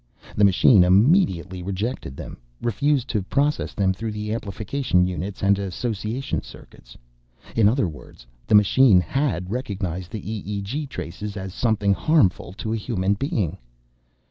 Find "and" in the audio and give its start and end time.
5.43-5.59